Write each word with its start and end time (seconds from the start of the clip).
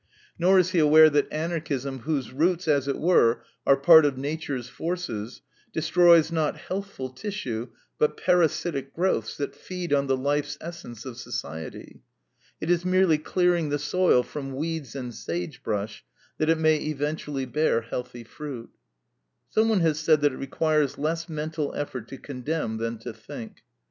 Nor 0.39 0.57
is 0.57 0.71
he 0.71 0.79
aware 0.79 1.11
that 1.11 1.31
Anarchism, 1.31 1.99
whose 1.99 2.33
roots, 2.33 2.67
as 2.67 2.87
it 2.87 2.97
were, 2.97 3.43
are 3.67 3.77
part 3.77 4.03
of 4.03 4.17
nature's 4.17 4.67
forces, 4.67 5.43
destroys, 5.73 6.31
not 6.31 6.57
healthful 6.57 7.09
tissue, 7.11 7.67
but 7.99 8.17
parasitic 8.17 8.95
growths 8.95 9.37
that 9.37 9.53
feed 9.53 9.93
on 9.93 10.07
the 10.07 10.17
life's 10.17 10.57
essence 10.59 11.05
of 11.05 11.17
society. 11.19 12.01
It 12.59 12.71
is 12.71 12.83
merely 12.83 13.19
clearing 13.19 13.69
the 13.69 13.77
soil 13.77 14.23
from 14.23 14.55
weeds 14.55 14.95
and 14.95 15.13
sagebrush, 15.13 16.03
that 16.39 16.49
it 16.49 16.57
may 16.57 16.77
eventually 16.77 17.45
bear 17.45 17.81
healthy 17.81 18.23
fruit. 18.23 18.71
Someone 19.49 19.81
has 19.81 19.99
said 19.99 20.21
that 20.21 20.33
it 20.33 20.37
requires 20.37 20.97
less 20.97 21.29
mental 21.29 21.75
effort 21.75 22.07
to 22.07 22.17
condemn 22.17 22.77
than 22.77 22.97
to 22.97 23.13
think. 23.13 23.57